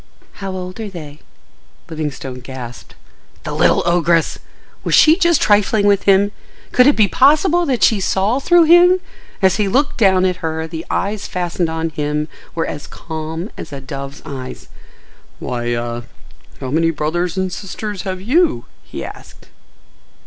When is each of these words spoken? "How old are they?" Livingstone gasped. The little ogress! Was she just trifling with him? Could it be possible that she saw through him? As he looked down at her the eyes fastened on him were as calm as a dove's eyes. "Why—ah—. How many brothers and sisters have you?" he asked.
"How 0.41 0.51
old 0.53 0.79
are 0.79 0.89
they?" 0.89 1.19
Livingstone 1.87 2.39
gasped. 2.39 2.95
The 3.43 3.51
little 3.53 3.83
ogress! 3.85 4.39
Was 4.83 4.95
she 4.95 5.15
just 5.15 5.39
trifling 5.39 5.85
with 5.85 6.05
him? 6.05 6.31
Could 6.71 6.87
it 6.87 6.95
be 6.95 7.07
possible 7.07 7.67
that 7.67 7.83
she 7.83 7.99
saw 7.99 8.39
through 8.39 8.63
him? 8.63 8.99
As 9.43 9.57
he 9.57 9.67
looked 9.67 9.97
down 9.97 10.25
at 10.25 10.37
her 10.37 10.65
the 10.65 10.87
eyes 10.89 11.27
fastened 11.27 11.69
on 11.69 11.89
him 11.91 12.29
were 12.55 12.65
as 12.65 12.87
calm 12.87 13.51
as 13.55 13.71
a 13.71 13.79
dove's 13.79 14.23
eyes. 14.25 14.69
"Why—ah—. 15.37 16.01
How 16.59 16.71
many 16.71 16.89
brothers 16.89 17.37
and 17.37 17.53
sisters 17.53 18.01
have 18.01 18.19
you?" 18.19 18.65
he 18.83 19.05
asked. 19.05 19.49